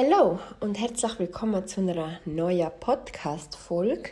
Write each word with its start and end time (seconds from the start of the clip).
Hallo 0.00 0.38
und 0.60 0.78
herzlich 0.78 1.18
willkommen 1.18 1.66
zu 1.66 1.80
einer 1.80 2.20
neuen 2.24 2.70
Podcast-Folge. 2.78 4.10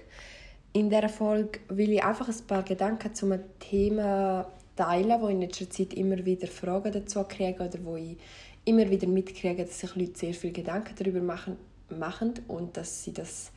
In 0.72 0.90
dieser 0.90 1.08
Folge 1.08 1.60
will 1.68 1.92
ich 1.92 2.02
einfach 2.02 2.28
ein 2.28 2.46
paar 2.48 2.64
Gedanken 2.64 3.14
zu 3.14 3.26
einem 3.26 3.44
Thema 3.60 4.50
teilen, 4.74 5.20
wo 5.20 5.28
ich 5.28 5.34
in 5.34 5.42
letzter 5.42 5.70
Zeit 5.70 5.94
immer 5.94 6.24
wieder 6.24 6.48
Fragen 6.48 6.90
dazu 6.90 7.22
kriege 7.22 7.62
oder 7.62 7.78
wo 7.84 7.94
ich 7.94 8.16
immer 8.64 8.90
wieder 8.90 9.06
mitkriege, 9.06 9.64
dass 9.64 9.78
sich 9.78 9.94
Leute 9.94 10.18
sehr 10.18 10.34
viel 10.34 10.50
Gedanken 10.50 10.96
darüber 10.98 11.20
machen, 11.20 11.56
machen 11.96 12.34
und 12.48 12.76
dass 12.76 13.04
sie 13.04 13.12
das 13.12 13.52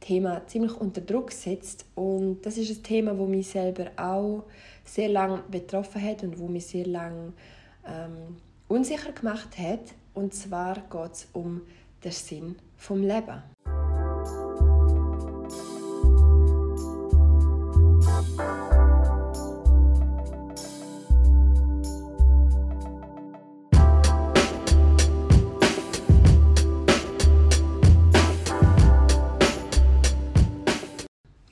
Thema 0.00 0.46
ziemlich 0.46 0.74
unter 0.80 1.02
Druck 1.02 1.32
setzt. 1.32 1.84
Und 1.96 2.46
das 2.46 2.56
ist 2.56 2.70
ein 2.70 2.82
Thema, 2.82 3.18
wo 3.18 3.26
mich 3.26 3.48
selber 3.48 3.90
auch 3.98 4.44
sehr 4.86 5.10
lange 5.10 5.42
betroffen 5.50 6.02
hat 6.02 6.22
und 6.22 6.38
wo 6.38 6.48
mich 6.48 6.64
sehr 6.64 6.86
lange 6.86 7.34
ähm, 7.86 8.38
unsicher 8.68 9.12
gemacht 9.12 9.58
hat. 9.58 9.94
Und 10.14 10.34
zwar 10.34 10.74
geht 10.74 11.12
es 11.12 11.28
um 11.32 11.62
den 12.02 12.12
Sinn 12.12 12.56
vom 12.76 13.02
Leben. 13.02 13.42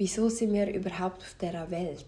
Wieso 0.05 0.29
sind 0.29 0.53
wir 0.53 0.69
überhaupt 0.75 1.23
auf 1.23 1.37
dieser 1.41 1.71
Welt? 1.71 2.07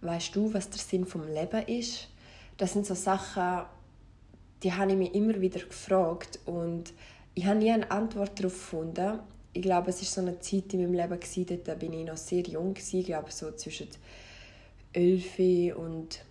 Weißt 0.00 0.34
du, 0.36 0.54
was 0.54 0.70
der 0.70 0.78
Sinn 0.78 1.04
vom 1.04 1.26
Leben 1.26 1.66
ist? 1.66 2.08
Das 2.56 2.72
sind 2.72 2.86
so 2.86 2.94
Sachen, 2.94 3.66
die 4.62 4.72
habe 4.72 4.92
ich 4.92 4.98
mich 4.98 5.14
immer 5.14 5.40
wieder 5.40 5.60
gefragt 5.60 6.38
und 6.46 6.92
ich 7.34 7.46
habe 7.46 7.58
nie 7.58 7.70
eine 7.70 7.90
Antwort 7.90 8.38
darauf 8.38 8.52
gefunden. 8.52 9.18
Ich 9.54 9.62
glaube, 9.62 9.90
es 9.90 10.00
war 10.00 10.06
so 10.06 10.20
eine 10.20 10.38
Zeit 10.40 10.72
in 10.72 10.80
meinem 10.82 10.94
Leben, 10.94 11.20
gewesen, 11.20 11.60
da 11.64 11.74
bin 11.74 11.92
ich 11.92 12.06
noch 12.06 12.16
sehr 12.16 12.42
jung, 12.42 12.74
gewesen, 12.74 13.00
ich 13.00 13.06
glaube 13.06 13.30
so 13.30 13.50
zwischen 13.52 13.88
11 14.92 15.76
und 15.76 16.24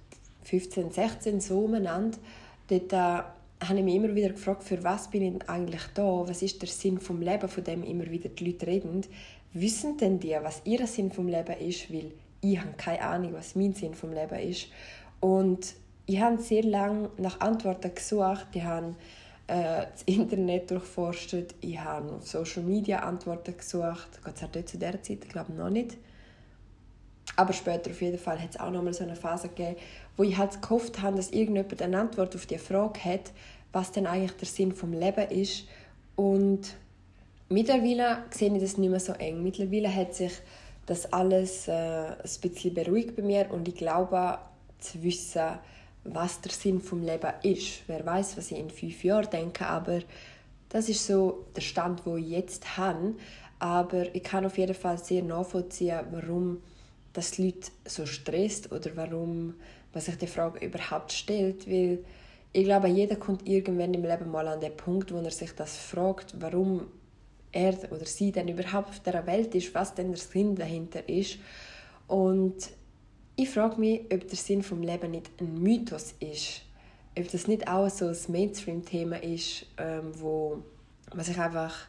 15, 0.43 0.91
16, 0.91 1.41
so 1.41 1.59
umeinander. 1.59 2.17
Dort 2.67 2.93
habe 2.93 3.77
ich 3.77 3.83
mich 3.83 3.95
immer 3.95 4.15
wieder 4.15 4.29
gefragt, 4.29 4.63
für 4.63 4.83
was 4.83 5.09
bin 5.09 5.35
ich 5.35 5.49
eigentlich 5.49 5.83
da? 5.93 6.27
Was 6.27 6.41
ist 6.41 6.61
der 6.61 6.69
Sinn 6.69 6.99
vom 6.99 7.21
Leben, 7.21 7.47
von 7.47 7.63
dem 7.63 7.83
immer 7.83 8.09
wieder 8.09 8.29
die 8.29 8.45
Leute 8.45 8.67
reden? 8.67 9.01
Wissen 9.53 9.97
denn 9.97 10.19
die, 10.19 10.35
was 10.41 10.61
ihr 10.65 10.85
Sinn 10.87 11.11
vom 11.11 11.27
Leben 11.27 11.59
ist? 11.59 11.91
Weil 11.93 12.11
ich 12.41 12.59
habe 12.59 12.73
keine 12.77 13.01
Ahnung, 13.01 13.33
was 13.33 13.55
mein 13.55 13.73
Sinn 13.73 13.93
vom 13.93 14.13
Leben 14.13 14.39
ist. 14.39 14.67
Und 15.19 15.75
ich 16.11 16.19
habe 16.19 16.41
sehr 16.41 16.63
lange 16.63 17.09
nach 17.17 17.39
Antworten 17.39 17.95
gesucht. 17.95 18.47
Ich 18.53 18.63
habe 18.63 18.95
äh, 19.47 19.85
das 19.91 20.03
Internet 20.05 20.69
durchforstet. 20.69 21.55
Ich 21.61 21.79
habe 21.79 22.11
auf 22.15 22.27
Social 22.27 22.63
Media 22.63 22.99
Antworten 22.99 23.55
gesucht. 23.55 24.19
Gott 24.21 24.37
sei 24.37 24.47
Dank 24.51 24.67
zu 24.67 24.77
dieser 24.77 25.01
Zeit, 25.01 25.19
ich 25.23 25.29
glaube 25.29 25.53
noch 25.53 25.69
nicht. 25.69 25.97
Aber 27.37 27.53
später 27.53 27.91
auf 27.91 28.01
jeden 28.01 28.17
Fall 28.17 28.41
hat 28.41 28.49
es 28.49 28.59
auch 28.59 28.71
noch 28.71 28.83
mal 28.83 28.93
so 28.93 29.05
eine 29.05 29.15
Phase 29.15 29.47
gegeben, 29.47 29.77
wo 30.17 30.23
ich 30.23 30.37
halt 30.37 30.61
gehofft 30.61 31.01
habe, 31.01 31.15
dass 31.15 31.31
irgendjemand 31.31 31.81
eine 31.81 31.99
Antwort 31.99 32.35
auf 32.35 32.45
die 32.45 32.57
Frage 32.57 33.05
hat, 33.05 33.31
was 33.71 33.93
denn 33.93 34.05
eigentlich 34.05 34.33
der 34.33 34.47
Sinn 34.49 34.73
vom 34.73 34.91
Leben 34.91 35.29
ist. 35.29 35.65
Und 36.17 36.75
mittlerweile 37.47 38.25
sehe 38.31 38.53
ich 38.53 38.61
das 38.61 38.77
nicht 38.77 38.89
mehr 38.89 38.99
so 38.99 39.13
eng. 39.13 39.41
Mittlerweile 39.43 39.95
hat 39.95 40.13
sich 40.13 40.33
das 40.87 41.13
alles 41.13 41.69
äh, 41.69 41.71
ein 41.71 42.17
bisschen 42.41 42.73
beruhigt 42.73 43.15
bei 43.15 43.21
mir 43.21 43.49
und 43.49 43.65
ich 43.69 43.75
glaube 43.75 44.39
zu 44.79 45.01
wissen, 45.03 45.59
was 46.03 46.41
der 46.41 46.51
Sinn 46.51 46.81
vom 46.81 47.03
Leben 47.03 47.31
ist. 47.43 47.83
Wer 47.87 48.05
weiß, 48.05 48.37
was 48.37 48.51
ich 48.51 48.57
in 48.57 48.69
fünf 48.69 49.03
Jahren 49.03 49.29
denke, 49.29 49.67
aber 49.67 49.99
das 50.69 50.89
ist 50.89 51.05
so 51.05 51.45
der 51.55 51.61
Stand, 51.61 52.05
wo 52.05 52.15
ich 52.15 52.29
jetzt 52.29 52.77
habe. 52.77 53.15
Aber 53.59 54.13
ich 54.15 54.23
kann 54.23 54.45
auf 54.45 54.57
jeden 54.57 54.73
Fall 54.73 54.97
sehr 54.97 55.21
nachvollziehen, 55.21 55.99
warum 56.11 56.63
das 57.13 57.31
die 57.31 57.47
Leute 57.47 57.71
so 57.85 58.05
stresst 58.05 58.71
oder 58.71 58.95
warum 58.95 59.55
man 59.93 60.01
sich 60.01 60.17
die 60.17 60.27
Frage 60.27 60.65
überhaupt 60.65 61.11
stellt, 61.11 61.69
weil 61.69 61.99
ich 62.53 62.65
glaube, 62.65 62.87
jeder 62.87 63.15
kommt 63.15 63.47
irgendwann 63.47 63.93
im 63.93 64.03
Leben 64.03 64.29
mal 64.29 64.47
an 64.47 64.59
den 64.59 64.75
Punkt, 64.75 65.13
wo 65.13 65.17
er 65.17 65.31
sich 65.31 65.53
das 65.53 65.77
fragt, 65.77 66.35
warum 66.39 66.87
er 67.51 67.75
oder 67.91 68.05
sie 68.05 68.31
denn 68.31 68.47
überhaupt 68.47 68.89
auf 68.89 68.99
der 69.01 69.25
Welt 69.25 69.53
ist, 69.55 69.73
was 69.73 69.93
denn 69.93 70.09
der 70.09 70.17
Sinn 70.17 70.55
dahinter 70.55 71.07
ist. 71.07 71.37
Und 72.07 72.69
ich 73.35 73.49
frage 73.49 73.79
mich, 73.79 74.01
ob 74.11 74.27
der 74.27 74.37
Sinn 74.37 74.63
vom 74.63 74.81
Leben 74.81 75.11
nicht 75.11 75.29
ein 75.39 75.61
Mythos 75.61 76.15
ist. 76.19 76.61
Ob 77.17 77.29
das 77.31 77.47
nicht 77.47 77.67
auch 77.67 77.89
so 77.89 78.07
ein 78.07 78.17
Mainstream-Thema 78.27 79.21
ist, 79.21 79.65
ähm, 79.77 80.11
wo 80.13 80.63
man 81.13 81.25
sich 81.25 81.37
einfach 81.39 81.87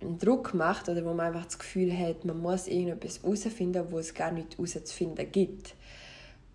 einen 0.00 0.18
Druck 0.18 0.54
macht 0.54 0.88
oder 0.88 1.04
wo 1.04 1.14
man 1.14 1.26
einfach 1.26 1.46
das 1.46 1.58
Gefühl 1.58 1.96
hat, 1.96 2.24
man 2.24 2.40
muss 2.40 2.68
irgendetwas 2.68 3.22
herausfinden, 3.22 3.86
wo 3.90 3.98
es 3.98 4.14
gar 4.14 4.30
nicht 4.30 4.56
herauszufinden 4.56 5.30
gibt. 5.30 5.74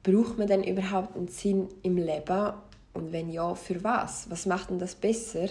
Braucht 0.04 0.38
man 0.38 0.48
denn 0.48 0.64
überhaupt 0.64 1.16
einen 1.16 1.28
Sinn 1.28 1.68
im 1.84 1.98
Leben? 1.98 2.54
Und 2.94 3.12
wenn 3.12 3.30
ja, 3.30 3.54
für 3.56 3.84
was? 3.84 4.30
Was 4.30 4.46
macht 4.46 4.70
denn 4.70 4.80
das 4.80 4.96
besser? 4.96 5.50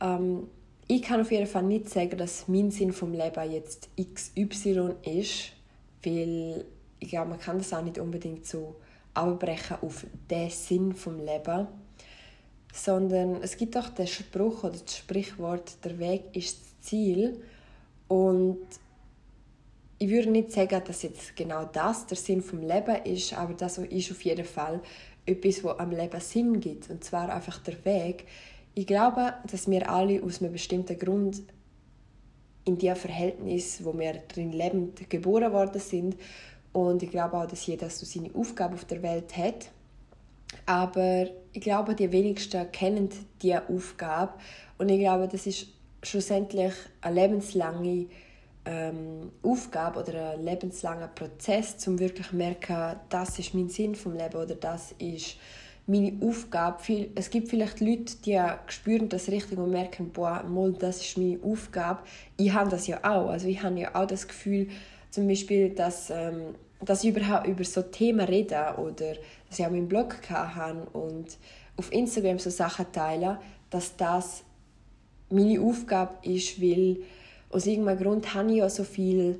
Ähm, 0.00 0.48
ich 0.86 1.02
kann 1.02 1.20
auf 1.20 1.30
jeden 1.30 1.46
Fall 1.46 1.64
nicht 1.64 1.90
sagen, 1.90 2.16
dass 2.16 2.48
mein 2.48 2.70
Sinn 2.70 2.92
vom 2.92 3.12
Leben 3.12 3.52
jetzt 3.52 3.90
XY 4.00 4.94
ist, 5.04 5.52
weil 6.02 6.64
ich 7.00 7.08
glaube, 7.08 7.30
man 7.30 7.38
kann 7.38 7.58
das 7.58 7.72
auch 7.72 7.82
nicht 7.82 7.98
unbedingt 7.98 8.46
so 8.46 8.76
abbrechen 9.14 9.78
auf 9.82 10.06
den 10.30 10.50
Sinn 10.50 10.94
vom 10.94 11.18
Leben, 11.18 11.66
sondern 12.72 13.42
es 13.42 13.56
gibt 13.56 13.76
auch 13.76 13.88
den 13.88 14.06
Spruch 14.06 14.64
oder 14.64 14.78
das 14.78 14.96
Sprichwort, 14.96 15.84
der 15.84 15.98
Weg 15.98 16.24
ist 16.34 16.60
das 16.60 16.80
Ziel 16.80 17.42
und 18.08 18.58
ich 20.00 20.10
würde 20.10 20.30
nicht 20.30 20.52
sagen, 20.52 20.80
dass 20.86 21.02
jetzt 21.02 21.34
genau 21.34 21.64
das 21.64 22.06
der 22.06 22.16
Sinn 22.16 22.40
vom 22.40 22.60
Leben 22.60 23.04
ist, 23.04 23.32
aber 23.34 23.54
das 23.54 23.78
ist 23.78 24.10
auf 24.12 24.22
jeden 24.22 24.44
Fall 24.44 24.80
etwas, 25.26 25.64
was 25.64 25.78
am 25.78 25.90
Leben 25.90 26.20
Sinn 26.20 26.60
gibt 26.60 26.88
und 26.88 27.02
zwar 27.02 27.28
einfach 27.30 27.58
der 27.58 27.84
Weg. 27.84 28.26
Ich 28.74 28.86
glaube, 28.86 29.34
dass 29.50 29.68
wir 29.68 29.90
alle 29.90 30.22
aus 30.22 30.40
einem 30.40 30.52
bestimmten 30.52 30.96
Grund 30.98 31.42
in 32.64 32.78
dem 32.78 32.94
Verhältnis, 32.94 33.84
wo 33.84 33.98
wir 33.98 34.12
drin 34.28 34.52
lebend 34.52 35.10
geboren 35.10 35.52
worden 35.52 35.80
sind 35.80 36.16
und 36.72 37.02
ich 37.02 37.10
glaube 37.10 37.36
auch, 37.36 37.46
dass 37.46 37.66
jeder 37.66 37.90
so 37.90 38.06
seine 38.06 38.34
Aufgabe 38.34 38.74
auf 38.74 38.84
der 38.84 39.02
Welt 39.02 39.36
hat. 39.36 39.70
Aber 40.66 41.26
ich 41.52 41.60
glaube, 41.60 41.94
die 41.94 42.10
wenigsten 42.12 42.70
kennen 42.72 43.10
diese 43.42 43.68
Aufgabe. 43.68 44.32
Und 44.78 44.88
ich 44.88 45.00
glaube, 45.00 45.28
das 45.28 45.46
ist 45.46 45.66
schlussendlich 46.02 46.72
eine 47.00 47.20
lebenslange 47.20 48.06
ähm, 48.64 49.32
Aufgabe 49.42 50.00
oder 50.00 50.32
ein 50.32 50.44
lebenslanger 50.44 51.08
Prozess, 51.08 51.86
um 51.86 51.98
wirklich 51.98 52.28
zu 52.28 52.36
merken, 52.36 52.96
das 53.08 53.38
ist 53.38 53.54
mein 53.54 53.68
Sinn 53.68 53.94
vom 53.94 54.14
Leben 54.14 54.36
oder 54.36 54.54
das 54.54 54.94
ist 54.98 55.36
meine 55.86 56.12
Aufgabe. 56.20 57.08
Es 57.14 57.30
gibt 57.30 57.48
vielleicht 57.48 57.80
Leute, 57.80 58.16
die 58.24 58.40
spüren 58.66 59.08
das 59.08 59.28
richtig 59.28 59.58
und 59.58 59.70
merken, 59.70 60.10
boah, 60.10 60.44
das 60.78 61.00
ist 61.00 61.16
meine 61.16 61.38
Aufgabe. 61.42 62.02
Ich 62.36 62.52
habe 62.52 62.70
das 62.70 62.86
ja 62.86 62.98
auch. 62.98 63.30
Also 63.30 63.48
ich 63.48 63.62
habe 63.62 63.80
ja 63.80 63.94
auch 63.94 64.06
das 64.06 64.28
Gefühl, 64.28 64.68
zum 65.10 65.26
Beispiel, 65.28 65.70
dass, 65.70 66.10
ähm, 66.10 66.54
dass 66.80 67.04
ich 67.04 67.10
überhaupt 67.10 67.46
über 67.46 67.64
so 67.64 67.82
Themen 67.82 68.26
rede 68.26 68.74
oder 68.78 69.14
dass 69.48 69.58
ich 69.58 69.66
auch 69.66 69.70
meinen 69.70 69.88
Blog 69.88 70.16
habe 70.28 70.86
und 70.92 71.38
auf 71.76 71.92
Instagram 71.92 72.38
so 72.38 72.50
Sachen 72.50 72.86
teile, 72.92 73.38
dass 73.70 73.96
das 73.96 74.42
meine 75.30 75.60
Aufgabe 75.60 76.14
ist, 76.28 76.60
weil 76.60 76.98
aus 77.50 77.66
irgendeinem 77.66 77.98
Grund 77.98 78.34
habe 78.34 78.50
ich 78.50 78.56
ja 78.58 78.68
so 78.68 78.84
viele 78.84 79.38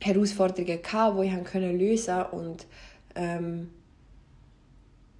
Herausforderungen 0.00 0.80
gehabt, 0.82 1.18
die 1.18 1.26
ich 1.26 1.44
können 1.44 1.78
lösen 1.78 2.22
und 2.32 2.66
ähm, 3.14 3.70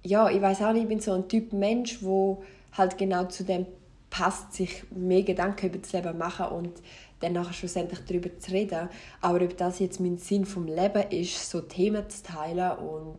ja, 0.03 0.29
ich 0.29 0.41
weiß 0.41 0.61
auch 0.63 0.73
nicht, 0.73 0.83
ich 0.83 0.89
bin 0.89 0.99
so 0.99 1.13
ein 1.13 1.27
Typ 1.27 1.53
Mensch, 1.53 2.01
wo 2.01 2.43
halt 2.73 2.97
genau 2.97 3.25
zu 3.25 3.43
dem 3.43 3.65
passt, 4.11 4.53
sich 4.53 4.83
mehr 4.91 5.23
Gedanken 5.23 5.67
über 5.67 5.79
das 5.79 5.93
Leben 5.93 6.15
machen 6.19 6.45
und 6.47 6.73
dann 7.21 7.33
nachher 7.33 7.53
schlussendlich 7.53 8.01
darüber 8.05 8.37
zu 8.37 8.51
reden. 8.51 8.89
Aber 9.21 9.43
ob 9.43 9.57
das 9.57 9.79
jetzt 9.79 9.99
mein 9.99 10.17
Sinn 10.17 10.45
vom 10.45 10.67
Leben 10.67 11.09
ist, 11.09 11.49
so 11.49 11.61
Themen 11.61 12.07
zu 12.09 12.21
teilen 12.21 12.77
und 12.77 13.17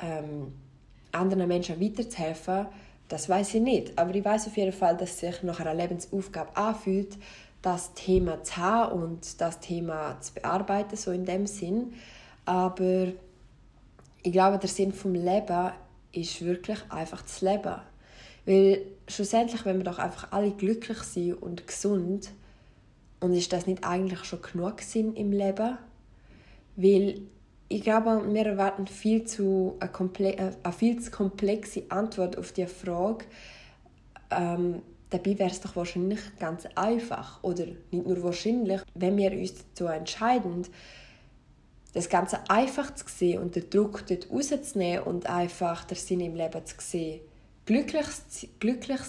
ähm, 0.00 0.52
anderen 1.12 1.46
Menschen 1.46 1.80
weiterzuhelfen, 1.80 2.66
das 3.08 3.28
weiß 3.28 3.54
ich 3.54 3.60
nicht. 3.60 3.98
Aber 3.98 4.14
ich 4.14 4.24
weiß 4.24 4.46
auf 4.46 4.56
jeden 4.56 4.72
Fall, 4.72 4.96
dass 4.96 5.10
es 5.10 5.20
sich 5.20 5.42
nach 5.42 5.60
einer 5.60 5.74
Lebensaufgabe 5.74 6.56
anfühlt, 6.56 7.18
das 7.60 7.94
Thema 7.94 8.42
zu 8.42 8.56
haben 8.56 9.02
und 9.02 9.40
das 9.40 9.60
Thema 9.60 10.18
zu 10.20 10.34
bearbeiten, 10.34 10.96
so 10.96 11.12
in 11.12 11.24
dem 11.24 11.46
Sinn. 11.46 11.92
Aber 12.46 13.08
ich 14.22 14.32
glaube, 14.32 14.58
der 14.58 14.68
Sinn 14.68 14.92
vom 14.92 15.14
Leben 15.14 15.72
ist 16.12 16.44
wirklich 16.44 16.78
einfach 16.90 17.22
das 17.22 17.40
Leben. 17.42 17.76
Weil 18.44 18.82
schlussendlich, 19.08 19.64
wenn 19.64 19.78
wir 19.78 19.84
doch 19.84 19.98
einfach 19.98 20.32
alle 20.32 20.50
glücklich 20.50 20.98
sind 20.98 21.34
und 21.34 21.66
gesund, 21.66 22.30
und 23.20 23.34
ist 23.34 23.52
das 23.52 23.68
nicht 23.68 23.84
eigentlich 23.84 24.24
schon 24.24 24.42
genug 24.42 24.80
Sinn 24.80 25.14
im 25.14 25.30
Leben? 25.30 25.78
Weil 26.74 27.20
ich 27.68 27.82
glaube, 27.82 28.20
wir 28.32 28.46
erwarten 28.46 28.88
viel 28.88 29.24
zu 29.24 29.76
eine, 29.78 30.56
eine 30.62 30.72
viel 30.72 31.00
zu 31.00 31.10
komplexe 31.10 31.84
Antwort 31.88 32.36
auf 32.36 32.52
die 32.52 32.66
Frage, 32.66 33.24
ähm, 34.30 34.82
Dabei 35.12 35.38
wäre 35.38 35.50
es 35.50 35.60
doch 35.60 35.76
wahrscheinlich 35.76 36.20
ganz 36.38 36.66
einfach 36.74 37.42
oder 37.42 37.66
nicht 37.66 38.06
nur 38.06 38.22
wahrscheinlich, 38.22 38.80
wenn 38.94 39.18
wir 39.18 39.30
uns 39.32 39.52
dazu 39.58 39.84
entscheiden, 39.84 40.66
das 41.92 42.08
Ganze 42.08 42.38
einfach 42.48 42.94
zu 42.94 43.04
sehen 43.06 43.42
und 43.42 43.54
den 43.54 43.68
Druck 43.68 44.06
dort 44.06 44.30
rauszunehmen 44.30 45.04
und 45.04 45.26
einfach 45.26 45.84
den 45.84 45.98
Sinn 45.98 46.20
im 46.20 46.34
Leben 46.34 46.64
zu 46.64 46.76
sehen, 46.78 47.20
glücklich, 47.66 48.06
glücklich 48.60 49.00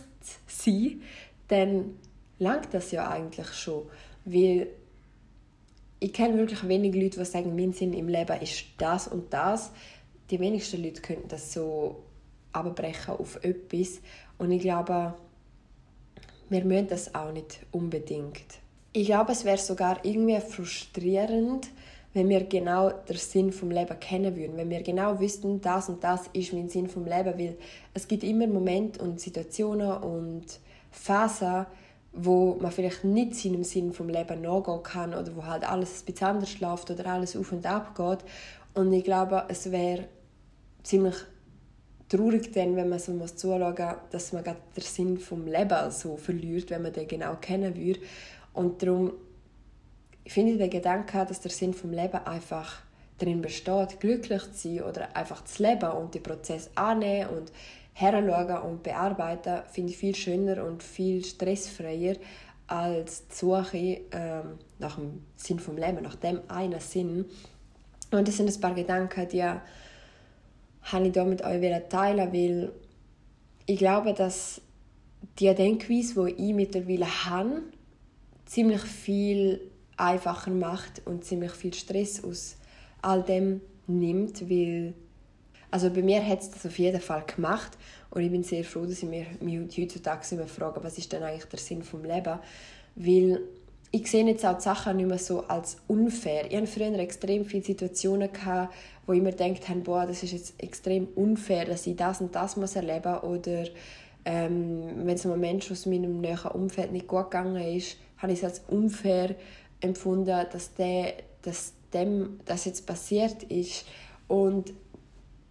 sein, 0.48 1.02
dann 1.48 1.98
langt 2.40 2.74
das 2.74 2.92
ja 2.92 3.10
eigentlich 3.10 3.54
schon. 3.54 3.84
Weil 4.26 4.68
ich 6.00 6.14
kenne 6.14 6.38
wirklich 6.38 6.68
wenige 6.68 7.00
Leute, 7.00 7.20
die 7.20 7.26
sagen, 7.26 7.56
mein 7.56 7.74
Sinn 7.74 7.94
im 7.94 8.08
Leben 8.08 8.42
ist 8.42 8.66
das 8.78 9.08
und 9.08 9.34
das. 9.34 9.72
Die 10.30 10.40
wenigsten 10.40 10.84
Leute 10.84 11.02
könnten 11.02 11.28
das 11.28 11.54
so 11.54 12.04
abbrechen 12.52 13.16
auf 13.16 13.44
etwas. 13.44 14.02
Und 14.38 14.52
ich 14.52 14.62
glaube, 14.62 15.14
wir 16.50 16.66
müssen 16.66 16.88
das 16.88 17.16
auch 17.16 17.32
nicht 17.32 17.60
unbedingt. 17.72 18.60
Ich 18.92 19.08
glaube, 19.08 19.32
es 19.32 19.44
wäre 19.44 19.58
sogar 19.58 20.04
irgendwie 20.06 20.40
frustrierend, 20.40 21.68
wenn 22.14 22.30
wir 22.30 22.44
genau 22.44 22.90
den 22.92 23.18
Sinn 23.18 23.52
vom 23.52 23.72
Leben 23.72 24.00
kennen 24.00 24.36
würden, 24.36 24.56
wenn 24.56 24.70
wir 24.70 24.84
genau 24.84 25.20
wüssten, 25.20 25.62
das 25.62 25.90
und 25.90 26.04
das 26.04 26.28
ist 26.34 26.54
mein 26.54 26.70
Sinn 26.70 26.88
vom 26.88 27.06
Leben, 27.06 27.38
weil 27.38 27.58
es 27.94 28.08
gibt 28.08 28.24
immer 28.24 28.48
Momente 28.48 29.04
und 29.04 29.20
Situationen 29.20 29.98
und 29.98 30.46
Phasen, 30.92 31.66
wo 32.14 32.56
man 32.62 32.72
vielleicht 32.72 33.04
nicht 33.04 33.36
seinem 33.36 33.64
Sinn 33.64 33.92
vom 33.92 34.10
Leben 34.10 34.42
nachgehen 34.42 34.84
kann 34.84 35.14
oder 35.16 35.36
wo 35.36 35.46
halt 35.46 35.68
alles 35.68 36.02
ein 36.02 36.06
bisschen 36.06 36.28
anders 36.28 36.60
läuft 36.60 36.92
oder 36.92 37.08
alles 37.08 37.36
auf 37.36 37.52
und 37.52 37.66
ab 37.66 37.96
geht. 37.96 38.20
Und 38.76 38.94
ich 38.94 39.04
glaube, 39.04 39.46
es 39.48 39.72
wäre 39.72 40.06
ziemlich 40.84 41.16
traurig 42.10 42.52
dann, 42.54 42.76
wenn 42.76 42.90
man 42.90 43.00
so 43.00 43.12
muss 43.14 43.36
zuschauen 43.36 43.96
dass 44.12 44.34
man 44.34 44.44
den 44.44 44.56
Sinn 44.78 45.18
vom 45.18 45.48
Leben 45.48 45.90
so 45.90 46.18
verliert, 46.18 46.70
wenn 46.70 46.84
man 46.84 46.94
den 46.94 47.08
genau 47.08 47.36
kennen 47.42 47.76
würde. 47.76 48.00
Und 48.54 48.84
darum 48.84 49.14
finde 50.26 50.54
ich 50.54 50.58
den 50.58 50.70
Gedanken, 50.70 51.28
dass 51.28 51.42
der 51.42 51.52
Sinn 51.52 51.74
vom 51.74 51.92
Leben 51.92 52.26
einfach 52.26 52.82
darin 53.18 53.42
besteht, 53.42 54.00
glücklich 54.00 54.52
zu 54.54 54.76
sein 54.76 54.84
oder 54.84 55.16
einfach 55.16 55.44
zu 55.46 55.64
leben 55.64 55.92
und 55.92 56.14
den 56.14 56.24
Prozess 56.24 56.70
annehmen 56.76 57.30
und 57.30 57.52
heranschauen 57.94 58.72
und 58.72 58.84
bearbeiten, 58.84 59.62
finde 59.72 59.92
ich 59.92 59.98
viel 59.98 60.16
schöner 60.16 60.66
und 60.66 60.82
viel 60.82 61.24
stressfreier 61.24 62.16
als 62.68 63.28
die 63.28 63.36
Suche 63.36 64.02
ähm, 64.12 64.58
nach 64.80 64.96
dem 64.96 65.24
Sinn 65.36 65.60
vom 65.60 65.78
Leben, 65.78 66.02
nach 66.02 66.16
dem 66.16 66.42
einen 66.48 66.80
Sinn. 66.80 67.26
Und 68.12 68.28
das 68.28 68.38
sind 68.38 68.50
ein 68.50 68.62
paar 68.62 68.74
Gedanken, 68.74 69.28
die 69.28 69.44
habe 69.44 71.08
ich 71.08 71.14
hier 71.14 71.26
mit 71.26 71.44
euch 71.44 71.82
teilen 71.90 72.34
weil 72.34 72.72
ich 73.66 73.78
glaube, 73.78 74.14
dass 74.14 74.62
die 75.40 75.54
Denkweise, 75.54 76.26
die 76.26 76.50
ich 76.50 76.54
mittlerweile 76.54 77.26
habe, 77.26 77.62
ziemlich 78.46 78.82
viel 78.82 79.62
einfacher 79.98 80.52
macht 80.52 81.02
und 81.06 81.24
ziemlich 81.24 81.52
viel 81.52 81.74
Stress 81.74 82.24
aus 82.24 82.56
all 83.02 83.24
dem 83.24 83.62
nimmt, 83.88 84.50
weil 84.50 84.94
also 85.72 85.90
bei 85.90 86.04
mir 86.04 86.26
hat 86.26 86.42
es 86.42 86.52
das 86.52 86.66
auf 86.66 86.78
jeden 86.78 87.02
Fall 87.02 87.24
gemacht 87.26 87.72
und 88.12 88.22
ich 88.22 88.30
bin 88.30 88.44
sehr 88.44 88.64
froh, 88.64 88.86
dass 88.86 89.02
ich 89.02 89.10
mir 89.10 89.26
heutzutage 89.76 90.36
immer 90.36 90.48
frage, 90.48 90.84
was 90.84 90.98
ist 91.00 91.12
denn 91.12 91.24
eigentlich 91.24 91.46
der 91.46 91.60
Sinn 91.60 91.82
vom 91.82 92.04
Leben, 92.04 92.38
weil 92.96 93.42
ich 93.96 94.10
sehe 94.10 94.26
jetzt 94.26 94.46
auch 94.46 94.58
die 94.58 94.64
Sachen 94.64 94.98
nicht 94.98 95.08
mehr 95.08 95.20
so 95.20 95.42
als 95.48 95.78
unfair. 95.88 96.50
Ich 96.50 96.58
hatte 96.58 96.68
früher 96.68 96.98
extrem 96.98 97.46
viele 97.46 97.64
Situationen, 97.64 98.32
gehabt, 98.34 98.74
wo 99.06 99.14
ich 99.14 99.22
mir 99.22 99.32
gedacht 99.32 99.70
habe, 99.70 99.82
boah, 99.82 100.08
das 100.08 100.24
ist 100.24 100.32
jetzt 100.32 100.54
extrem 100.58 101.08
unfair, 101.16 101.66
dass 101.66 101.86
ich 101.86 101.96
das 101.96 102.20
und 102.20 102.34
das 102.34 102.58
muss 102.58 102.76
erleben 102.76 103.12
muss. 103.12 103.24
Oder 103.24 103.66
ähm, 104.26 105.06
wenn 105.06 105.16
es 105.16 105.26
einem 105.26 105.40
Menschen 105.40 105.74
aus 105.74 105.86
meinem 105.86 106.22
näheren 106.22 106.52
Umfeld 106.52 106.92
nicht 106.92 107.08
gut 107.08 107.30
gegangen 107.30 107.56
ist, 107.56 107.98
habe 108.18 108.32
ich 108.32 108.40
es 108.40 108.46
als 108.46 108.62
unfair 108.68 109.36
empfunden, 109.84 110.46
dass, 110.52 110.74
der, 110.74 111.14
dass 111.42 111.74
dem 111.94 112.40
das 112.46 112.66
jetzt 112.66 112.86
passiert 112.86 113.44
ist. 113.44 113.86
Und 114.28 114.74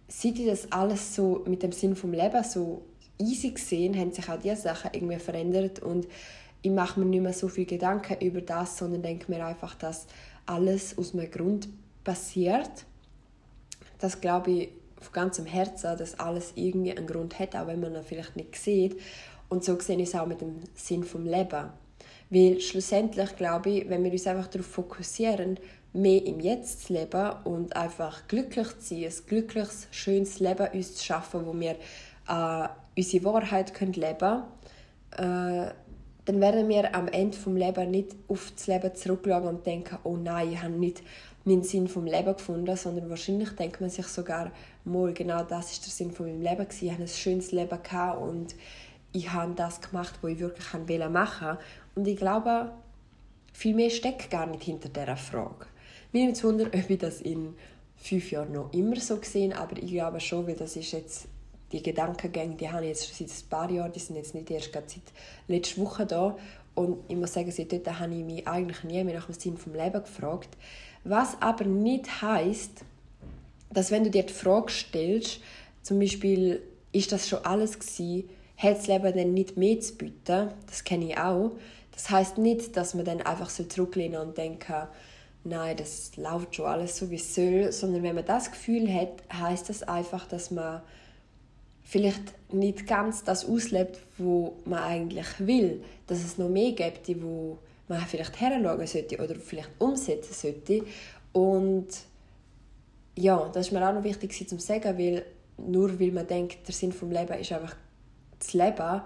seit 0.07 0.37
ich 0.39 0.47
das 0.47 0.71
alles 0.71 1.15
so 1.15 1.43
mit 1.47 1.63
dem 1.63 1.71
Sinn 1.71 1.95
vom 1.95 2.11
Leben 2.11 2.43
so 2.43 2.83
easy 3.17 3.51
gesehen, 3.51 3.97
haben 3.97 4.11
sich 4.11 4.27
auch 4.29 4.39
diese 4.39 4.57
Sachen 4.57 4.91
irgendwie 4.93 5.19
verändert 5.19 5.79
und 5.79 6.07
ich 6.61 6.71
mache 6.71 6.99
mir 6.99 7.05
nicht 7.05 7.21
mehr 7.21 7.33
so 7.33 7.47
viel 7.47 7.65
Gedanken 7.65 8.25
über 8.25 8.41
das, 8.41 8.77
sondern 8.77 9.01
denke 9.01 9.31
mir 9.31 9.45
einfach, 9.45 9.75
dass 9.75 10.07
alles 10.45 10.97
aus 10.97 11.13
einem 11.13 11.29
Grund 11.29 11.67
passiert. 12.03 12.85
Das 13.99 14.21
glaube 14.21 14.51
ich 14.51 14.69
auf 14.99 15.11
ganzem 15.11 15.45
Herzen, 15.45 15.97
dass 15.97 16.19
alles 16.19 16.53
irgendwie 16.55 16.95
einen 16.95 17.05
Grund 17.05 17.37
hat, 17.37 17.55
auch 17.55 17.67
wenn 17.67 17.81
man 17.81 17.95
ihn 17.95 18.03
vielleicht 18.03 18.37
nicht 18.37 18.55
sieht. 18.55 18.97
Und 19.49 19.65
so 19.65 19.77
sehe 19.79 19.97
ich 19.97 20.09
es 20.09 20.15
auch 20.15 20.25
mit 20.25 20.39
dem 20.39 20.61
Sinn 20.73 21.03
vom 21.03 21.25
Leben. 21.25 21.69
Weil 22.33 22.59
schlussendlich 22.61 23.35
glaube 23.35 23.69
ich, 23.69 23.89
wenn 23.89 24.03
wir 24.03 24.11
uns 24.11 24.25
einfach 24.25 24.47
darauf 24.47 24.65
fokussieren, 24.65 25.59
mehr 25.93 26.25
im 26.25 26.39
Jetzt 26.39 26.87
zu 26.87 26.93
leben 26.93 27.31
und 27.43 27.75
einfach 27.75 28.27
glücklich 28.27 28.79
zu 28.79 28.95
sein, 28.95 29.03
ein 29.03 29.27
glückliches, 29.27 29.87
schönes 29.91 30.39
Leben 30.39 30.67
uns 30.73 30.95
zu 30.95 31.05
schaffen, 31.05 31.45
wo 31.45 31.53
wir 31.53 31.75
äh, 32.27 32.67
unsere 32.97 33.23
Wahrheit 33.25 33.75
können 33.75 33.93
leben 33.93 34.41
können, 35.11 35.67
äh, 35.67 35.71
dann 36.25 36.41
werden 36.41 36.69
wir 36.69 36.95
am 36.95 37.07
Ende 37.07 37.37
des 37.37 37.45
Lebens 37.45 37.91
nicht 37.91 38.15
auf 38.27 38.51
das 38.55 38.65
Leben 38.65 38.95
zurückschauen 38.95 39.43
und 39.43 39.65
denken, 39.67 39.99
oh 40.03 40.17
nein, 40.17 40.53
ich 40.53 40.63
habe 40.63 40.73
nicht 40.73 41.03
meinen 41.45 41.61
Sinn 41.61 41.87
vom 41.87 42.05
Leben 42.05 42.33
gefunden, 42.33 42.75
sondern 42.75 43.11
wahrscheinlich 43.11 43.51
denkt 43.51 43.79
man 43.79 43.91
sich 43.91 44.07
sogar, 44.07 44.51
mal 44.85 45.13
genau 45.13 45.43
das 45.43 45.73
ist 45.73 45.85
der 45.85 45.91
Sinn 45.91 46.11
von 46.11 46.25
meinem 46.25 46.41
Leben 46.41 46.67
gewesen. 46.67 46.85
Ich 46.85 46.91
hatte 46.91 47.03
ein 47.03 47.07
schönes 47.09 47.51
Leben 47.51 47.77
und 48.19 48.55
ich 49.11 49.31
habe 49.31 49.53
das 49.53 49.79
gemacht, 49.81 50.15
was 50.21 50.31
ich 50.31 50.39
wirklich 50.39 50.73
machen 51.09 51.47
wollte. 51.47 51.59
Und 51.95 52.07
ich 52.07 52.17
glaube, 52.17 52.71
viel 53.53 53.75
mehr 53.75 53.89
steckt 53.89 54.29
gar 54.29 54.45
nicht 54.45 54.63
hinter 54.63 54.89
dieser 54.89 55.17
Frage. 55.17 55.67
Mir 56.11 56.23
nimmt 56.23 56.37
es 56.37 56.43
Wunder, 56.43 56.67
ob 56.67 56.89
ich 56.89 56.97
das 56.97 57.21
in 57.21 57.55
fünf 57.95 58.31
Jahren 58.31 58.51
noch 58.51 58.73
immer 58.73 58.99
so 58.99 59.17
gesehen, 59.17 59.53
aber 59.53 59.77
ich 59.77 59.91
glaube 59.91 60.19
schon, 60.19 60.47
weil 60.47 60.55
das 60.55 60.75
ist 60.75 60.91
jetzt 60.91 61.27
die 61.71 61.81
Gedankengänge, 61.81 62.55
die 62.55 62.69
habe 62.69 62.83
ich 62.83 62.89
jetzt 62.89 63.15
seit 63.15 63.29
ein 63.29 63.49
paar 63.49 63.71
Jahren, 63.71 63.91
die 63.91 63.99
sind 63.99 64.15
jetzt 64.15 64.35
nicht 64.35 64.51
erst 64.51 64.73
seit 64.73 64.87
letzter 65.47 65.81
Woche 65.81 66.05
da 66.05 66.37
und 66.75 66.99
ich 67.07 67.15
muss 67.15 67.33
sagen, 67.33 67.51
seit 67.51 67.71
dort 67.71 67.99
habe 67.99 68.13
ich 68.13 68.23
mich 68.23 68.47
eigentlich 68.47 68.83
nie 68.83 69.03
mehr 69.03 69.15
nach 69.15 69.25
dem 69.25 69.35
Sinn 69.35 69.57
vom 69.57 69.73
Leben 69.73 70.03
gefragt. 70.03 70.49
Was 71.03 71.41
aber 71.41 71.65
nicht 71.65 72.21
heißt, 72.21 72.83
dass 73.71 73.91
wenn 73.91 74.03
du 74.03 74.11
dir 74.11 74.23
die 74.23 74.33
Frage 74.33 74.71
stellst, 74.71 75.39
zum 75.81 75.99
Beispiel, 75.99 76.61
ist 76.91 77.11
das 77.11 77.27
schon 77.27 77.43
alles 77.43 77.79
gewesen, 77.79 78.29
hat 78.55 78.77
das 78.77 78.87
Leben 78.87 79.15
dann 79.15 79.33
nicht 79.33 79.57
mehr 79.57 79.79
zu 79.79 79.95
bieten, 79.95 80.49
das 80.67 80.83
kenne 80.83 81.09
ich 81.09 81.17
auch, 81.17 81.51
das 81.93 82.09
heißt 82.09 82.37
nicht, 82.37 82.75
dass 82.75 82.93
man 82.93 83.05
dann 83.05 83.21
einfach 83.21 83.49
so 83.49 83.63
zurücklehnen 83.63 84.19
und 84.19 84.37
denken, 84.37 84.87
nein, 85.43 85.77
das 85.77 86.15
läuft 86.17 86.55
schon 86.55 86.65
alles 86.65 86.97
so 86.97 87.09
wie 87.09 87.15
es 87.15 87.35
soll, 87.35 87.71
sondern 87.71 88.03
wenn 88.03 88.15
man 88.15 88.25
das 88.25 88.51
Gefühl 88.51 88.91
hat, 88.93 89.23
heißt 89.31 89.69
das 89.69 89.83
einfach, 89.83 90.27
dass 90.27 90.51
man 90.51 90.81
vielleicht 91.83 92.33
nicht 92.51 92.87
ganz 92.87 93.23
das 93.23 93.45
auslebt, 93.45 93.99
wo 94.17 94.55
man 94.65 94.79
eigentlich 94.79 95.27
will, 95.39 95.83
dass 96.07 96.23
es 96.23 96.37
noch 96.37 96.49
mehr 96.49 96.71
gibt, 96.71 97.09
wo 97.21 97.57
man 97.87 98.01
vielleicht 98.01 98.39
heranschauen 98.39 98.87
sollte 98.87 99.17
oder 99.17 99.35
vielleicht 99.35 99.69
umsetzen 99.79 100.33
sollte. 100.33 100.85
Und 101.33 101.87
ja, 103.15 103.49
das 103.53 103.67
ist 103.67 103.73
mir 103.73 103.87
auch 103.87 103.93
noch 103.93 104.03
wichtig 104.03 104.47
zu 104.47 104.57
sagen, 104.59 104.97
weil 104.97 105.25
nur 105.57 105.99
weil 105.99 106.11
man 106.11 106.25
denkt, 106.25 106.67
der 106.67 106.73
Sinn 106.73 106.91
vom 106.91 107.11
Leben 107.11 107.37
ist 107.39 107.51
einfach 107.51 107.75
das 108.39 108.53
Leben, 108.53 109.01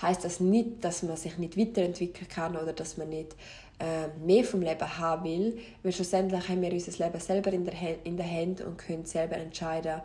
heißt 0.00 0.24
das 0.24 0.40
nicht, 0.40 0.84
dass 0.84 1.02
man 1.02 1.16
sich 1.16 1.38
nicht 1.38 1.58
weiterentwickeln 1.58 2.28
kann 2.28 2.56
oder 2.56 2.72
dass 2.72 2.96
man 2.96 3.08
nicht 3.08 3.34
äh, 3.78 4.08
mehr 4.24 4.44
vom 4.44 4.60
Leben 4.60 4.98
haben 4.98 5.24
will, 5.24 5.58
weil 5.82 5.92
schlussendlich 5.92 6.48
haben 6.48 6.62
wir 6.62 6.72
unser 6.72 7.04
Leben 7.04 7.20
selber 7.20 7.52
in 7.52 7.64
der, 7.64 7.74
in 8.04 8.16
der 8.16 8.30
Hand 8.30 8.60
und 8.60 8.78
können 8.78 9.04
selber 9.04 9.36
entscheiden, 9.36 10.00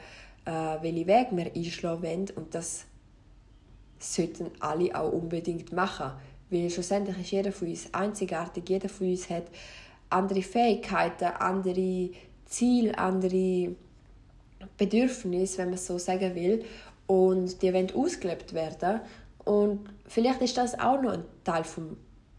äh, 0.45 0.51
welchen 0.51 1.07
Weg 1.07 1.27
wir 1.31 1.51
einschlagen 1.55 2.03
wollen. 2.03 2.29
Und 2.35 2.53
das 2.53 2.85
sollten 3.99 4.51
alle 4.59 4.93
auch 4.95 5.11
unbedingt 5.11 5.71
machen, 5.71 6.11
weil 6.49 6.69
schlussendlich 6.69 7.19
ist 7.19 7.31
jeder 7.31 7.51
von 7.51 7.67
uns 7.67 7.93
einzigartig, 7.93 8.63
jeder 8.67 8.89
von 8.89 9.09
uns 9.09 9.29
hat 9.29 9.45
andere 10.09 10.41
Fähigkeiten, 10.41 11.25
andere 11.25 12.09
Ziele, 12.45 12.97
andere 12.97 13.75
Bedürfnisse, 14.77 15.59
wenn 15.59 15.69
man 15.69 15.79
so 15.79 15.97
sagen 15.97 16.35
will. 16.35 16.63
Und 17.07 17.61
die 17.61 17.73
wollen 17.73 17.91
ausgelebt 17.95 18.53
werden 18.53 19.01
und 19.45 19.89
vielleicht 20.07 20.41
ist 20.41 20.57
das 20.57 20.77
auch 20.79 21.01
noch 21.01 21.13
ein 21.13 21.23
Teil 21.43 21.63
vom 21.63 21.97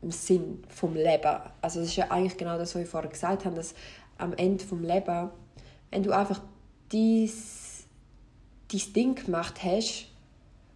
Sinn 0.08 0.62
vom 0.68 0.94
Leben. 0.94 1.36
Also 1.60 1.80
das 1.80 1.88
ist 1.88 1.96
ja 1.96 2.10
eigentlich 2.10 2.36
genau 2.36 2.58
das, 2.58 2.74
was 2.74 2.82
ich 2.82 2.88
vorher 2.88 3.10
gesagt 3.10 3.44
habe, 3.44 3.56
dass 3.56 3.74
am 4.18 4.32
Ende 4.34 4.64
vom 4.64 4.82
Leben, 4.82 5.30
wenn 5.90 6.02
du 6.02 6.12
einfach 6.12 6.40
dies, 6.92 7.84
dies 8.70 8.92
Ding 8.92 9.14
gemacht 9.14 9.62
hast 9.62 10.06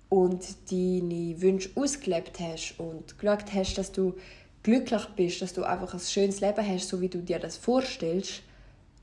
und 0.09 0.45
deine 0.71 1.41
Wünsche 1.41 1.71
ausgelebt 1.75 2.41
hast 2.41 2.79
und 2.79 3.19
geschaut 3.19 3.53
hast, 3.53 3.75
dass 3.77 3.93
du 3.93 4.15
glücklich 4.63 5.05
bist, 5.17 5.43
dass 5.43 5.53
du 5.53 5.65
einfach 5.65 5.95
ein 5.95 6.01
schönes 6.01 6.41
Leben 6.41 6.67
hast, 6.67 6.89
so 6.89 7.01
wie 7.01 7.09
du 7.09 7.23
dir 7.23 7.39
das 7.39 7.57
vorstellst, 7.57 8.43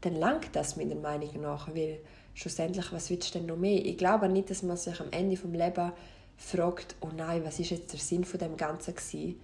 dann 0.01 0.15
langt 0.15 0.50
das 0.53 0.75
meiner 0.75 0.96
Meinung 0.96 1.41
nach, 1.41 1.70
weil 1.70 2.00
schlussendlich, 2.34 2.91
was 2.91 3.10
willst 3.10 3.34
du 3.34 3.39
denn 3.39 3.48
noch 3.48 3.58
mehr? 3.58 3.84
Ich 3.86 3.98
glaube 3.98 4.29
nicht, 4.29 4.50
dass 4.50 4.62
man 4.62 4.77
sich 4.77 5.00
am 5.00 5.12
Ende 5.12 5.38
vom 5.38 5.53
Leben 5.53 5.91
fragt, 6.38 6.96
oh 7.01 7.10
nein, 7.15 7.44
was 7.44 7.60
ist 7.60 7.72
jetzt 7.72 7.94
der 7.94 8.00
Sinn 8.00 8.24
von 8.24 8.39
dem 8.39 8.58
Ganzen 8.58 8.96
gewesen? 8.96 9.39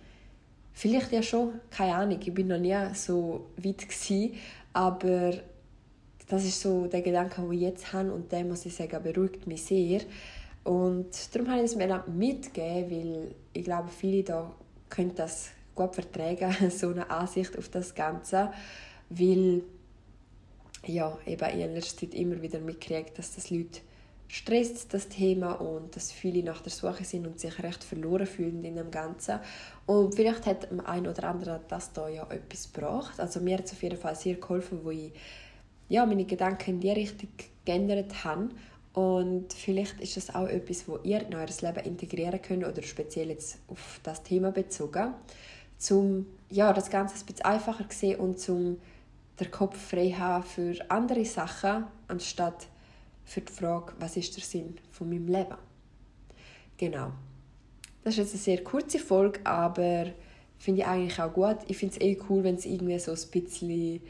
Vielleicht 0.73 1.11
ja 1.11 1.21
schon, 1.21 1.59
keine 1.69 1.95
Ahnung, 1.95 2.19
ich 2.21 2.33
bin 2.33 2.47
noch 2.47 2.59
nie 2.59 2.77
so 2.93 3.47
weit 3.57 3.87
gewesen, 3.87 4.35
aber 4.73 5.33
das 6.27 6.45
ist 6.45 6.61
so 6.61 6.87
der 6.87 7.01
Gedanke, 7.01 7.41
den 7.41 7.51
ich 7.51 7.61
jetzt 7.61 7.91
habe 7.91 8.13
und 8.13 8.31
der, 8.31 8.45
muss 8.45 8.65
ich 8.65 8.73
sagen, 8.73 9.03
beruhigt 9.03 9.47
mich 9.47 9.63
sehr. 9.63 10.01
Und 10.63 11.35
darum 11.35 11.49
habe 11.49 11.59
ich 11.59 11.65
es 11.65 11.75
mir 11.75 12.03
mitgegeben, 12.07 12.91
weil 12.91 13.35
ich 13.53 13.63
glaube, 13.63 13.89
viele 13.89 14.23
da 14.23 14.55
können 14.89 15.13
das 15.15 15.49
gut 15.75 15.95
vertragen, 15.95 16.69
so 16.69 16.89
eine 16.89 17.09
Ansicht 17.09 17.57
auf 17.57 17.69
das 17.69 17.95
Ganze, 17.95 18.51
weil 19.09 19.63
ja, 20.85 21.17
eben 21.25 21.49
in 21.49 21.73
letzter 21.73 22.01
Zeit 22.01 22.15
immer 22.15 22.41
wieder 22.41 22.59
mitgekriegt, 22.59 23.17
dass 23.17 23.35
das 23.35 23.49
Leute 23.49 23.81
stresst 24.31 24.93
das 24.93 25.09
Thema 25.09 25.51
und 25.51 25.93
dass 25.93 26.13
viele 26.13 26.41
nach 26.41 26.61
der 26.61 26.71
Suche 26.71 27.03
sind 27.03 27.27
und 27.27 27.37
sich 27.37 27.61
recht 27.61 27.83
verloren 27.83 28.25
fühlen 28.25 28.63
in 28.63 28.77
dem 28.77 28.89
Ganzen. 28.89 29.39
Und 29.85 30.15
vielleicht 30.15 30.45
hat 30.45 30.71
dem 30.71 30.79
einen 30.79 31.07
oder 31.07 31.25
anderen 31.25 31.59
das 31.67 31.91
da 31.91 32.07
ja 32.07 32.25
etwas 32.29 32.71
gebracht. 32.71 33.19
Also 33.19 33.41
mir 33.41 33.57
hat 33.57 33.65
es 33.65 33.73
auf 33.73 33.83
jeden 33.83 33.97
Fall 33.97 34.15
sehr 34.15 34.35
geholfen, 34.35 34.79
wo 34.85 34.91
ich 34.91 35.11
ja, 35.89 36.05
meine 36.05 36.23
Gedanken 36.23 36.69
in 36.69 36.79
die 36.79 36.91
Richtung 36.91 37.27
geändert 37.65 38.23
habe. 38.23 38.47
Und 38.93 39.51
vielleicht 39.51 39.99
ist 39.99 40.15
das 40.15 40.33
auch 40.33 40.47
etwas, 40.47 40.87
wo 40.87 40.97
ihr 41.03 41.25
in 41.25 41.35
euer 41.35 41.47
Leben 41.61 41.85
integrieren 41.85 42.41
könnt 42.41 42.65
oder 42.65 42.81
speziell 42.83 43.31
jetzt 43.31 43.57
auf 43.67 43.99
das 44.01 44.23
Thema 44.23 44.51
bezogen, 44.51 45.13
um 45.89 46.25
ja, 46.49 46.71
das 46.71 46.89
Ganze 46.89 47.15
ein 47.15 47.25
bisschen 47.25 47.45
einfacher 47.45 47.89
zu 47.89 47.97
sehen 47.97 48.19
und 48.21 48.39
zum 48.39 48.77
den 49.41 49.51
Kopf 49.51 49.77
frei 49.77 50.11
haben 50.11 50.43
für 50.43 50.75
andere 50.89 51.25
Sachen, 51.25 51.85
anstatt 52.07 52.67
für 53.31 53.39
die 53.39 53.53
Frage, 53.53 53.93
was 53.97 54.17
ist 54.17 54.35
der 54.35 54.43
Sinn 54.43 54.75
von 54.91 55.09
meinem 55.09 55.27
Leben? 55.27 55.55
Genau. 56.75 57.13
Das 58.03 58.15
ist 58.15 58.17
jetzt 58.17 58.33
eine 58.33 58.39
sehr 58.41 58.63
kurze 58.63 58.99
Folge, 58.99 59.39
aber 59.45 60.07
finde 60.57 60.81
ich 60.81 60.87
eigentlich 60.87 61.21
auch 61.21 61.31
gut. 61.31 61.59
Ich 61.67 61.77
finde 61.77 61.95
es 61.95 62.01
eh 62.01 62.19
cool, 62.29 62.43
wenn 62.43 62.55
es 62.55 62.65
irgendwie 62.65 62.99
so 62.99 63.11
ein 63.11 63.31
bisschen 63.31 64.01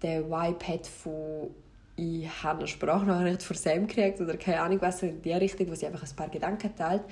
den 0.00 0.24
Vibe 0.26 0.68
hat 0.68 0.86
von 0.86 1.50
ich 1.96 2.42
habe 2.42 2.60
eine 2.60 2.68
Sprachnachricht 2.68 3.42
von 3.42 3.56
Sam 3.56 3.86
gekriegt 3.86 4.20
oder 4.20 4.36
keine 4.36 4.62
Ahnung 4.62 4.80
was 4.80 5.02
in 5.02 5.20
die 5.20 5.32
Richtung, 5.32 5.68
wo 5.68 5.74
sie 5.74 5.86
einfach 5.86 6.02
ein 6.02 6.16
paar 6.16 6.28
Gedanken 6.28 6.74
teilt. 6.74 7.02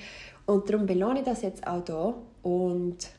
Und 0.47 0.71
darum 0.71 0.87
belohne 0.87 1.19
ich 1.19 1.25
das 1.25 1.43
jetzt 1.43 1.67
auch 1.67 1.85
hier 1.85 2.15
und 2.43 3.11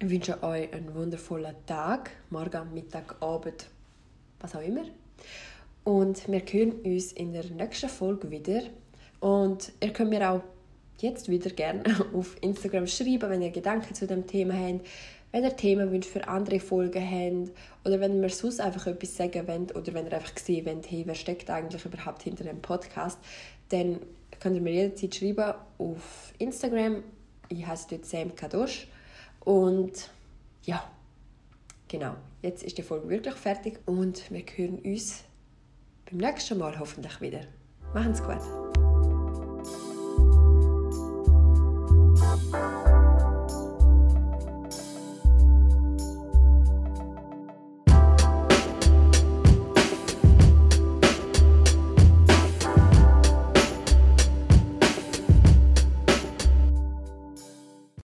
wünsche 0.00 0.42
euch 0.42 0.72
einen 0.72 0.94
wundervollen 0.94 1.56
Tag, 1.66 2.10
morgen, 2.30 2.72
Mittag, 2.74 3.16
Abend, 3.20 3.66
was 4.38 4.54
auch 4.54 4.62
immer. 4.62 4.84
Und 5.88 6.28
wir 6.28 6.40
hören 6.40 6.72
uns 6.84 7.12
in 7.12 7.32
der 7.32 7.46
nächsten 7.46 7.88
Folge 7.88 8.30
wieder. 8.30 8.60
Und 9.20 9.72
ihr 9.82 9.90
könnt 9.94 10.10
mir 10.10 10.30
auch 10.30 10.42
jetzt 10.98 11.30
wieder 11.30 11.48
gerne 11.48 11.82
auf 12.12 12.36
Instagram 12.42 12.86
schreiben, 12.86 13.30
wenn 13.30 13.40
ihr 13.40 13.50
Gedanken 13.50 13.94
zu 13.94 14.06
dem 14.06 14.26
Thema 14.26 14.52
habt, 14.52 14.86
wenn 15.32 15.44
ihr 15.44 15.56
Themenwünsche 15.56 16.10
für 16.10 16.28
andere 16.28 16.60
Folgen 16.60 17.02
habt 17.02 17.56
oder 17.86 18.00
wenn 18.00 18.22
ihr 18.22 18.28
sonst 18.28 18.60
einfach 18.60 18.86
etwas 18.86 19.16
sagen 19.16 19.48
wollt 19.48 19.74
oder 19.74 19.94
wenn 19.94 20.04
ihr 20.04 20.12
einfach 20.12 20.36
sehen 20.36 20.66
wollt, 20.66 20.90
hey, 20.90 21.04
wer 21.06 21.14
steckt 21.14 21.48
eigentlich 21.48 21.82
überhaupt 21.82 22.22
hinter 22.22 22.44
dem 22.44 22.60
Podcast, 22.60 23.18
dann 23.70 24.00
könnt 24.40 24.56
ihr 24.56 24.60
mir 24.62 24.74
jederzeit 24.74 25.14
schreiben 25.14 25.54
auf 25.78 26.34
Instagram. 26.38 27.02
Ich 27.48 27.66
heiße 27.66 27.86
dort 27.88 28.04
Sam 28.04 28.36
Kadosh 28.36 28.88
und 29.40 30.10
ja, 30.64 30.84
genau, 31.88 32.14
jetzt 32.42 32.62
ist 32.62 32.76
die 32.76 32.82
Folge 32.82 33.08
wirklich 33.08 33.36
fertig 33.36 33.78
und 33.86 34.30
wir 34.30 34.42
hören 34.54 34.80
uns 34.80 35.24
beim 36.10 36.18
nächsten 36.18 36.58
Mal 36.58 36.78
hoffentlich 36.78 37.20
wieder. 37.20 37.40
Machen's 37.94 38.22
gut! 38.22 38.67